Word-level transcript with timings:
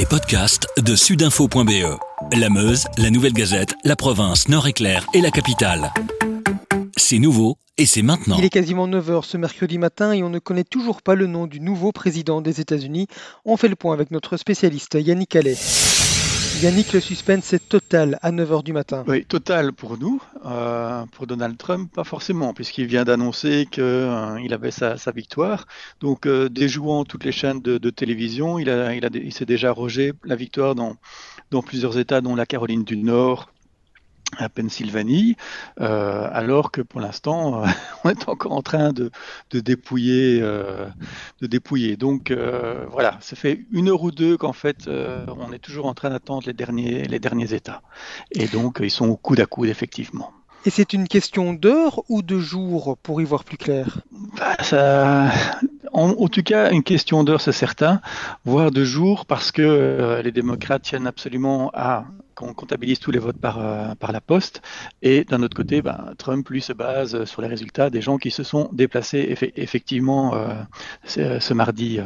Les 0.00 0.06
podcasts 0.06 0.66
de 0.82 0.96
sudinfo.be. 0.96 1.98
La 2.32 2.48
Meuse, 2.48 2.86
la 2.96 3.10
Nouvelle 3.10 3.34
Gazette, 3.34 3.74
la 3.84 3.96
province, 3.96 4.48
Nord-Éclair 4.48 5.04
et 5.12 5.20
la 5.20 5.30
capitale. 5.30 5.92
C'est 6.96 7.18
nouveau 7.18 7.58
et 7.76 7.84
c'est 7.84 8.00
maintenant. 8.00 8.36
Il 8.38 8.44
est 8.46 8.48
quasiment 8.48 8.88
9h 8.88 9.24
ce 9.26 9.36
mercredi 9.36 9.76
matin 9.76 10.12
et 10.14 10.22
on 10.22 10.30
ne 10.30 10.38
connaît 10.38 10.64
toujours 10.64 11.02
pas 11.02 11.14
le 11.14 11.26
nom 11.26 11.46
du 11.46 11.60
nouveau 11.60 11.92
président 11.92 12.40
des 12.40 12.62
États-Unis. 12.62 13.08
On 13.44 13.58
fait 13.58 13.68
le 13.68 13.76
point 13.76 13.92
avec 13.92 14.10
notre 14.10 14.38
spécialiste 14.38 14.96
Yannick 14.98 15.36
Allais. 15.36 15.58
Yannick, 16.62 16.92
le 16.92 17.00
suspense 17.00 17.54
est 17.54 17.70
total 17.70 18.18
à 18.20 18.30
9h 18.30 18.62
du 18.62 18.74
matin. 18.74 19.02
Oui, 19.06 19.24
total 19.24 19.72
pour 19.72 19.96
nous. 19.96 20.22
Euh, 20.44 21.06
pour 21.12 21.26
Donald 21.26 21.56
Trump, 21.56 21.90
pas 21.90 22.04
forcément, 22.04 22.52
puisqu'il 22.52 22.84
vient 22.84 23.04
d'annoncer 23.04 23.66
qu'il 23.70 23.82
euh, 23.82 24.48
avait 24.50 24.70
sa, 24.70 24.96
victoire. 25.14 25.66
Donc, 26.00 26.26
euh, 26.26 26.50
déjouant 26.50 27.06
toutes 27.06 27.24
les 27.24 27.32
chaînes 27.32 27.62
de, 27.62 27.90
télévision, 27.90 28.58
il, 28.58 28.68
a, 28.68 28.92
s'est 29.30 29.46
déjà 29.46 29.72
rogé 29.72 30.12
la 30.24 30.36
victoire 30.36 30.74
dans 30.74 31.62
plusieurs 31.64 31.96
États, 31.98 32.20
dont 32.20 32.34
la 32.34 32.44
Caroline 32.44 32.84
du 32.84 32.98
Nord, 32.98 33.50
à 34.38 34.48
Pennsylvanie, 34.48 35.36
euh, 35.80 36.28
alors 36.32 36.70
que 36.70 36.80
pour 36.80 37.00
l'instant, 37.00 37.62
euh, 37.62 37.66
on 38.04 38.10
est 38.10 38.28
encore 38.28 38.52
en 38.52 38.62
train 38.62 38.92
de, 38.92 39.10
de 39.50 39.60
dépouiller, 39.60 40.40
euh, 40.42 40.86
de 41.40 41.46
dépouiller. 41.46 41.96
Donc 41.96 42.32
voilà, 42.90 43.18
ça 43.20 43.36
fait 43.36 43.60
une 43.72 43.88
heure 43.88 44.02
ou 44.02 44.10
deux 44.10 44.36
qu'en 44.36 44.52
fait, 44.52 44.88
on 44.88 45.52
est 45.52 45.58
toujours 45.58 45.86
en 45.86 45.94
train 45.94 46.10
d'attendre 46.10 46.44
les 46.46 46.52
derniers, 46.52 47.04
les 47.04 47.18
derniers 47.18 47.52
états. 47.54 47.82
Et 48.32 48.46
donc, 48.46 48.78
ils 48.82 48.90
sont 48.90 49.08
au 49.08 49.16
coude 49.16 49.40
à 49.40 49.46
coude, 49.46 49.68
effectivement. 49.68 50.32
Et 50.66 50.70
c'est 50.70 50.92
une 50.92 51.08
question 51.08 51.54
d'heure 51.54 52.02
ou 52.10 52.20
de 52.20 52.38
jour 52.38 52.98
pour 53.02 53.22
y 53.22 53.24
voir 53.24 53.44
plus 53.44 53.56
clair? 53.56 54.02
Bah, 54.36 54.56
ça, 54.62 55.30
en, 55.92 56.28
tout 56.28 56.42
cas, 56.42 56.70
une 56.70 56.82
question 56.82 57.24
d'heure, 57.24 57.40
c'est 57.40 57.52
certain, 57.52 58.00
voire 58.44 58.70
de 58.70 58.84
jours, 58.84 59.26
parce 59.26 59.52
que 59.52 59.62
euh, 59.62 60.22
les 60.22 60.32
démocrates 60.32 60.82
tiennent 60.82 61.06
absolument 61.06 61.70
à 61.74 62.04
qu'on 62.34 62.54
comptabilise 62.54 63.00
tous 63.00 63.10
les 63.10 63.18
votes 63.18 63.38
par, 63.38 63.58
euh, 63.58 63.94
par 63.96 64.12
la 64.12 64.20
poste. 64.20 64.62
Et 65.02 65.24
d'un 65.24 65.42
autre 65.42 65.56
côté, 65.56 65.82
ben, 65.82 66.14
Trump, 66.16 66.48
lui, 66.48 66.60
se 66.60 66.72
base 66.72 67.24
sur 67.24 67.42
les 67.42 67.48
résultats 67.48 67.90
des 67.90 68.00
gens 68.00 68.18
qui 68.18 68.30
se 68.30 68.42
sont 68.42 68.70
déplacés 68.72 69.36
effectivement 69.56 70.34
euh, 70.34 70.54
ce, 71.04 71.54
mardi. 71.54 72.00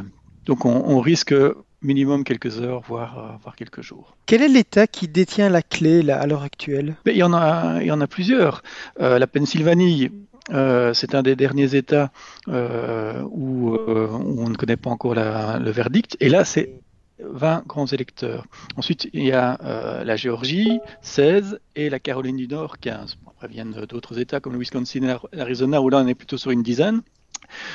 Donc 0.46 0.64
on, 0.64 0.84
on, 0.86 1.00
risque 1.00 1.34
minimum 1.82 2.24
quelques 2.24 2.60
heures, 2.60 2.80
voire, 2.80 3.38
voire 3.42 3.54
quelques 3.54 3.82
jours. 3.82 4.16
Quel 4.26 4.42
est 4.42 4.48
l'État 4.48 4.86
qui 4.86 5.08
détient 5.08 5.48
la 5.48 5.62
clé 5.62 6.02
là, 6.02 6.20
à 6.20 6.26
l'heure 6.26 6.42
actuelle? 6.42 6.96
Il 7.06 7.16
y, 7.16 7.22
en 7.22 7.32
a, 7.32 7.78
il 7.80 7.86
y 7.86 7.92
en 7.92 8.00
a 8.00 8.06
plusieurs. 8.06 8.62
la 8.98 9.26
Pennsylvanie 9.26 10.10
euh, 10.50 10.92
c'est 10.92 11.14
un 11.14 11.22
des 11.22 11.36
derniers 11.36 11.74
États 11.74 12.10
euh, 12.48 13.22
où, 13.30 13.74
euh, 13.74 14.08
on 14.10 14.48
ne 14.48 14.54
connaît 14.54 14.76
pas 14.76 14.90
encore 14.90 15.14
la, 15.14 15.58
le 15.58 15.70
verdict. 15.70 16.16
Et 16.20 16.28
là, 16.28 16.44
c'est 16.44 16.80
20 17.20 17.64
grands 17.66 17.86
électeurs. 17.86 18.44
Ensuite, 18.76 19.08
il 19.12 19.24
y 19.24 19.32
a 19.32 19.58
euh, 19.62 20.04
la 20.04 20.16
Géorgie, 20.16 20.80
16, 21.00 21.60
et 21.76 21.88
la 21.88 21.98
Caroline 21.98 22.36
du 22.36 22.48
Nord, 22.48 22.78
15. 22.78 23.16
Bon, 23.22 23.30
après 23.30 23.48
viennent 23.48 23.72
d'autres 23.88 24.18
États 24.18 24.40
comme 24.40 24.52
le 24.52 24.58
Wisconsin 24.58 25.02
et 25.02 25.36
l'Arizona, 25.36 25.80
où 25.80 25.88
là, 25.88 25.98
on 25.98 26.06
est 26.06 26.14
plutôt 26.14 26.36
sur 26.36 26.50
une 26.50 26.62
dizaine. 26.62 27.02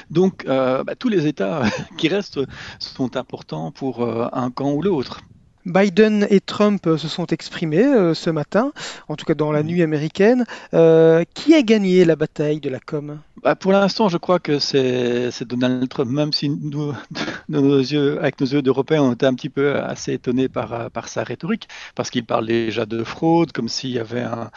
Donc, 0.09 0.45
euh, 0.45 0.83
bah, 0.83 0.95
tous 0.95 1.09
les 1.09 1.25
États 1.25 1.63
qui 1.97 2.07
restent 2.07 2.39
sont 2.79 3.17
importants 3.17 3.71
pour 3.71 4.03
un 4.03 4.51
camp 4.51 4.73
ou 4.73 4.81
l'autre. 4.81 5.21
Biden 5.65 6.25
et 6.29 6.39
Trump 6.39 6.83
se 6.97 7.07
sont 7.07 7.27
exprimés 7.27 7.85
euh, 7.85 8.13
ce 8.13 8.29
matin, 8.29 8.71
en 9.07 9.15
tout 9.15 9.25
cas 9.25 9.33
dans 9.33 9.51
la 9.51 9.63
nuit 9.63 9.83
américaine. 9.83 10.45
Euh, 10.73 11.23
qui 11.33 11.53
a 11.55 11.61
gagné 11.61 12.05
la 12.05 12.15
bataille 12.15 12.59
de 12.59 12.69
la 12.69 12.79
com? 12.79 13.19
Bah 13.43 13.55
Pour 13.55 13.71
l'instant, 13.71 14.09
je 14.09 14.17
crois 14.17 14.39
que 14.39 14.59
c'est 14.59 15.43
Donald 15.43 15.87
Trump, 15.89 16.11
même 16.11 16.33
si 16.33 16.49
nous, 16.49 16.93
nos 17.49 17.77
yeux, 17.77 18.19
avec 18.19 18.39
nos 18.41 18.47
yeux 18.47 18.61
d'Européens, 18.61 19.03
on 19.03 19.13
était 19.13 19.25
un 19.25 19.33
petit 19.33 19.49
peu 19.49 19.77
assez 19.77 20.13
étonnés 20.13 20.49
par, 20.49 20.91
par 20.91 21.07
sa 21.07 21.23
rhétorique, 21.23 21.67
parce 21.95 22.09
qu'il 22.09 22.25
parle 22.25 22.47
déjà 22.47 22.85
de 22.85 23.03
fraude, 23.03 23.51
comme 23.51 23.69
s'il 23.69 23.91
y 23.91 23.99
avait 23.99 24.21
un, 24.21 24.49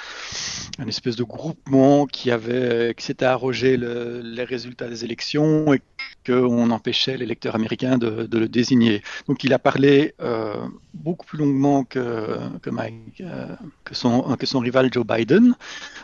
espèce 0.86 1.16
de 1.16 1.24
groupement 1.24 2.06
qui, 2.06 2.30
avait, 2.30 2.94
qui 2.96 3.04
s'était 3.04 3.24
arrogé 3.24 3.76
le, 3.76 4.20
les 4.22 4.44
résultats 4.44 4.88
des 4.88 5.04
élections 5.04 5.72
et 5.72 5.80
qu'on 6.24 6.70
empêchait 6.70 7.16
l'électeur 7.16 7.54
américain 7.54 7.98
de, 7.98 8.26
de, 8.26 8.38
le 8.38 8.48
désigner. 8.48 9.02
Donc 9.28 9.44
il 9.44 9.52
a 9.52 9.58
parlé 9.58 10.14
euh, 10.20 10.54
beaucoup 10.94 11.26
plus 11.26 11.38
longuement 11.38 11.84
euh, 11.96 12.48
que, 12.60 13.94
son, 13.94 14.58
rival 14.60 14.92
Joe 14.92 15.06
Biden, 15.06 15.54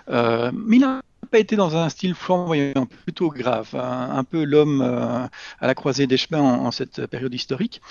euh, 0.09 0.51
mais 0.55 0.77
il 0.77 0.81
n'a 0.81 1.03
pas 1.31 1.39
été 1.39 1.57
dans 1.57 1.77
un 1.77 1.89
style 1.89 2.15
flamboyant, 2.15 2.87
plutôt 3.05 3.29
grave, 3.29 3.75
un, 3.75 4.17
un 4.17 4.25
peu 4.25 4.45
l'homme 4.45 4.81
à 4.81 5.67
la 5.67 5.75
croisée 5.75 6.07
des 6.07 6.17
chemins 6.17 6.41
en, 6.41 6.71
cette 6.71 7.07
période 7.07 7.35
historique. 7.35 7.83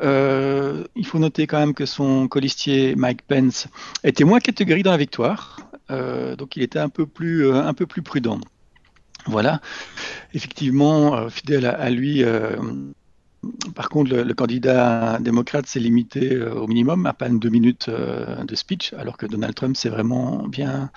Il 0.00 1.06
faut 1.06 1.18
noter 1.18 1.46
quand 1.46 1.58
même 1.58 1.74
que 1.74 1.86
son 1.86 2.26
colistier 2.28 2.94
Mike 2.96 3.22
Pence 3.22 3.68
était 4.02 4.24
moins 4.24 4.40
catégorique 4.40 4.84
dans 4.84 4.92
la 4.92 4.96
victoire, 4.96 5.58
donc 5.90 6.56
il 6.56 6.62
était 6.62 6.78
un 6.78 6.88
peu 6.88 7.06
plus 7.06 8.02
prudent. 8.02 8.40
Voilà, 9.26 9.60
effectivement, 10.34 11.28
fidèle 11.28 11.66
à, 11.66 11.72
à 11.72 11.90
lui, 11.90 12.22
par 13.74 13.88
contre, 13.88 14.10
le, 14.10 14.22
le, 14.22 14.34
candidat 14.34 15.18
démocrate 15.20 15.66
s'est 15.66 15.80
limité 15.80 16.34
euh, 16.34 16.54
au 16.54 16.66
minimum, 16.66 17.06
à 17.06 17.12
peine 17.12 17.38
deux 17.38 17.48
minutes 17.48 17.88
euh, 17.88 18.44
de 18.44 18.54
speech, 18.54 18.92
alors 18.94 19.16
que 19.16 19.26
Donald 19.26 19.54
Trump 19.54 19.76
s'est 19.76 19.88
vraiment 19.88 20.46
bien, 20.48 20.90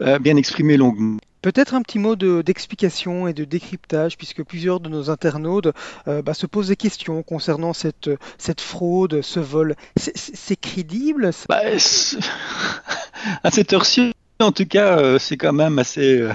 euh, 0.00 0.18
bien 0.18 0.36
exprimé 0.36 0.76
longuement. 0.76 1.18
Peut-être 1.42 1.74
un 1.74 1.82
petit 1.82 2.00
mot 2.00 2.16
d'explication 2.16 3.28
et 3.28 3.32
de 3.32 3.44
décryptage, 3.44 4.16
puisque 4.16 4.42
plusieurs 4.42 4.80
de 4.80 4.88
nos 4.88 5.10
internautes 5.10 5.68
euh, 6.08 6.20
bah, 6.20 6.34
se 6.34 6.46
posent 6.46 6.68
des 6.68 6.76
questions 6.76 7.22
concernant 7.22 7.72
cette, 7.72 8.10
cette 8.36 8.60
fraude, 8.60 9.22
ce 9.22 9.38
vol. 9.38 9.76
C'est 9.96 10.60
crédible 10.60 11.30
bah, 11.48 11.60
À 13.44 13.50
cette 13.50 13.72
heure-ci, 13.72 14.12
en 14.40 14.50
tout 14.50 14.66
cas, 14.66 14.98
euh, 14.98 15.18
c'est 15.18 15.36
quand 15.36 15.52
même 15.52 15.78
assez... 15.78 16.26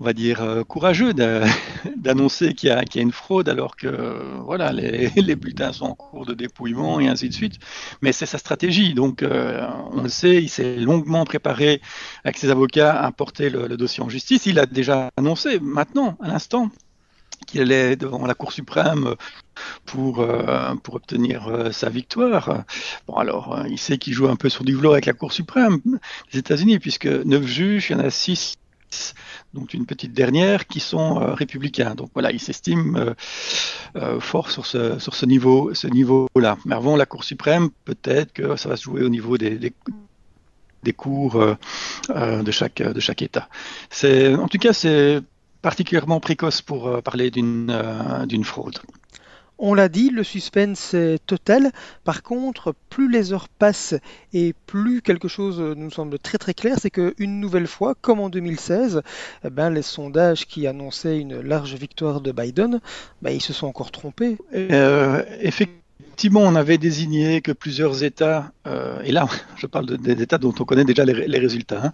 On 0.00 0.04
va 0.04 0.12
dire, 0.12 0.42
euh, 0.42 0.62
courageux 0.62 1.12
d'annoncer 1.96 2.54
qu'il 2.54 2.68
y, 2.68 2.72
a 2.72 3.02
une 3.02 3.10
fraude 3.10 3.48
alors 3.48 3.74
que 3.74 4.38
voilà, 4.44 4.72
les, 4.72 5.08
les, 5.16 5.34
bulletins 5.34 5.72
sont 5.72 5.86
en 5.86 5.94
cours 5.94 6.24
de 6.24 6.34
dépouillement 6.34 7.00
et 7.00 7.08
ainsi 7.08 7.28
de 7.28 7.34
suite. 7.34 7.54
Mais 8.00 8.12
c'est 8.12 8.26
sa 8.26 8.38
stratégie. 8.38 8.94
Donc, 8.94 9.22
euh, 9.24 9.66
on 9.90 10.02
le 10.02 10.08
sait, 10.08 10.36
il 10.36 10.48
s'est 10.48 10.76
longuement 10.76 11.24
préparé 11.24 11.80
avec 12.22 12.38
ses 12.38 12.50
avocats 12.50 13.00
à 13.00 13.10
porter 13.10 13.50
le, 13.50 13.76
dossier 13.76 14.02
en 14.02 14.08
justice. 14.08 14.46
Il 14.46 14.60
a 14.60 14.66
déjà 14.66 15.10
annoncé 15.16 15.58
maintenant, 15.58 16.16
à 16.22 16.28
l'instant, 16.28 16.70
qu'il 17.48 17.60
allait 17.60 17.96
devant 17.96 18.24
la 18.24 18.34
Cour 18.34 18.52
suprême 18.52 19.16
pour, 19.84 20.20
euh, 20.20 20.74
pour 20.76 20.94
obtenir 20.94 21.70
sa 21.72 21.88
victoire. 21.88 22.64
Bon, 23.08 23.14
alors, 23.14 23.64
il 23.68 23.78
sait 23.78 23.98
qu'il 23.98 24.12
joue 24.12 24.28
un 24.28 24.36
peu 24.36 24.48
sur 24.48 24.62
du 24.62 24.76
velours 24.76 24.92
avec 24.92 25.06
la 25.06 25.12
Cour 25.12 25.32
suprême 25.32 25.80
des 26.32 26.38
États-Unis, 26.38 26.78
puisque 26.78 27.06
neuf 27.06 27.44
juges, 27.44 27.90
il 27.90 27.94
y 27.94 27.96
en 27.96 28.04
a 28.04 28.10
six 28.10 28.58
donc 29.54 29.74
une 29.74 29.86
petite 29.86 30.12
dernière, 30.12 30.66
qui 30.66 30.80
sont 30.80 31.20
euh, 31.20 31.34
républicains. 31.34 31.94
Donc 31.94 32.10
voilà, 32.14 32.32
ils 32.32 32.40
s'estiment 32.40 32.98
euh, 32.98 33.14
euh, 33.96 34.20
forts 34.20 34.50
sur 34.50 34.66
ce, 34.66 34.98
sur 34.98 35.14
ce 35.14 35.26
niveau, 35.26 35.74
ce 35.74 35.86
niveau-là. 35.86 36.58
Mais 36.64 36.74
avant 36.74 36.96
la 36.96 37.06
Cour 37.06 37.24
suprême, 37.24 37.70
peut-être 37.84 38.32
que 38.32 38.56
ça 38.56 38.68
va 38.68 38.76
se 38.76 38.84
jouer 38.84 39.02
au 39.02 39.08
niveau 39.08 39.38
des, 39.38 39.72
cours 40.96 41.44
de 42.08 42.50
chaque 42.50 42.80
de 42.80 43.00
chaque 43.00 43.20
État. 43.20 43.48
C'est 43.90 44.34
en 44.34 44.48
tout 44.48 44.56
cas 44.56 44.72
c'est 44.72 45.20
particulièrement 45.60 46.18
précoce 46.18 46.62
pour 46.62 47.02
parler 47.02 47.30
d'une 47.30 48.26
d'une 48.26 48.44
fraude. 48.44 48.78
On 49.58 49.74
l'a 49.74 49.88
dit, 49.88 50.10
le 50.10 50.22
suspense 50.22 50.94
est 50.94 51.18
total. 51.26 51.72
Par 52.04 52.22
contre, 52.22 52.74
plus 52.90 53.10
les 53.10 53.32
heures 53.32 53.48
passent 53.48 53.94
et 54.32 54.54
plus 54.66 55.02
quelque 55.02 55.28
chose 55.28 55.60
nous 55.60 55.90
semble 55.90 56.18
très 56.18 56.38
très 56.38 56.54
clair, 56.54 56.76
c'est 56.80 56.90
qu'une 56.90 57.40
nouvelle 57.40 57.66
fois, 57.66 57.94
comme 58.00 58.20
en 58.20 58.28
2016, 58.28 59.02
eh 59.44 59.50
ben, 59.50 59.70
les 59.70 59.82
sondages 59.82 60.46
qui 60.46 60.66
annonçaient 60.66 61.18
une 61.18 61.40
large 61.40 61.74
victoire 61.74 62.20
de 62.20 62.32
Biden, 62.32 62.80
ben, 63.22 63.30
ils 63.30 63.42
se 63.42 63.52
sont 63.52 63.66
encore 63.66 63.90
trompés. 63.90 64.38
Euh, 64.54 65.22
effectivement 65.40 66.40
on 66.40 66.54
avait 66.54 66.78
désigné 66.78 67.40
que 67.40 67.52
plusieurs 67.52 68.02
États, 68.02 68.52
euh, 68.66 69.00
et 69.04 69.12
là 69.12 69.28
je 69.56 69.66
parle 69.66 69.86
de, 69.86 69.96
des 69.96 70.20
États 70.20 70.38
dont 70.38 70.54
on 70.58 70.64
connaît 70.64 70.84
déjà 70.84 71.04
les, 71.04 71.38
résultats, 71.38 71.86
hein, 71.86 71.92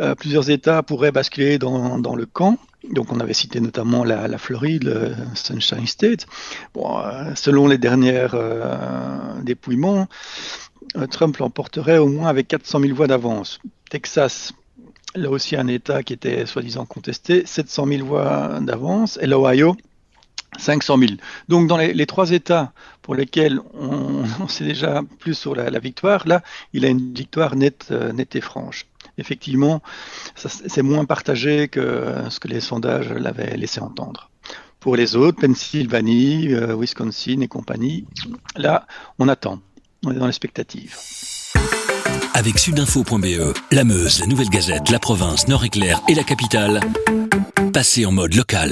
euh, 0.00 0.14
plusieurs 0.14 0.50
États 0.50 0.82
pourraient 0.82 1.12
basculer 1.12 1.58
dans, 1.58 2.14
le 2.16 2.26
camp. 2.26 2.58
Donc 2.88 3.12
on 3.12 3.20
avait 3.20 3.34
cité 3.34 3.60
notamment 3.60 4.04
la, 4.04 4.38
Floride, 4.38 4.84
le 4.84 5.14
Sunshine 5.34 5.86
State. 5.86 6.26
Euh, 6.76 7.34
selon 7.34 7.66
les 7.68 7.78
dernières 7.78 8.34
euh, 8.34 9.40
dépouillements, 9.42 10.08
euh, 10.96 11.06
Trump 11.06 11.36
l'emporterait 11.36 11.98
au 11.98 12.08
moins 12.08 12.28
avec 12.28 12.48
400 12.48 12.80
000 12.80 12.94
voix 12.94 13.06
d'avance. 13.06 13.60
Texas, 13.90 14.52
là 15.14 15.30
aussi 15.30 15.56
un 15.56 15.66
État 15.66 16.02
qui 16.02 16.14
était 16.14 16.46
soi-disant 16.46 16.86
contesté, 16.86 17.44
700 17.44 17.86
000 17.86 18.06
voix 18.06 18.58
d'avance, 18.60 19.18
et 19.20 19.26
l'Ohio, 19.26 19.76
500 20.58 20.98
000. 20.98 21.12
Donc 21.48 21.68
dans 21.68 21.76
les, 21.76 22.06
trois 22.06 22.30
États 22.30 22.72
pour 23.02 23.14
lesquels 23.14 23.60
on, 23.74 24.24
sait 24.48 24.64
déjà 24.64 25.02
plus 25.18 25.34
sur 25.34 25.54
la, 25.54 25.78
victoire, 25.78 26.26
là, 26.26 26.42
il 26.72 26.84
a 26.86 26.88
une 26.88 27.12
victoire 27.12 27.56
nette, 27.56 27.90
nette 27.90 28.36
et 28.36 28.40
franche. 28.40 28.86
Effectivement, 29.20 29.82
c'est 30.34 30.82
moins 30.82 31.04
partagé 31.04 31.68
que 31.68 32.14
ce 32.28 32.40
que 32.40 32.48
les 32.48 32.60
sondages 32.60 33.10
l'avaient 33.12 33.56
laissé 33.56 33.80
entendre. 33.80 34.30
pour 34.80 34.96
les 34.96 35.14
autres, 35.14 35.38
Pennsylvanie, 35.42 36.54
euh, 36.54 36.74
Wisconsin 36.74 37.42
et 37.42 37.48
compagnie, 37.48 38.06
là, 38.56 38.86
on 39.18 39.28
attend. 39.28 39.60
On 40.06 40.10
est 40.10 40.14
dans 40.14 40.24
l'expectative. 40.24 40.96
Avec 42.32 42.58
sudinfo.be, 42.58 43.54
la 43.70 43.84
Meuse, 43.84 44.20
la 44.20 44.26
Nouvelle 44.26 44.48
Gazette, 44.48 44.88
la 44.88 44.98
province, 44.98 45.46
Nord-Éclair 45.48 46.00
et 46.08 46.14
la 46.14 46.24
capitale, 46.24 46.80
passez 47.74 48.06
en 48.06 48.12
mode 48.12 48.34
local. 48.34 48.68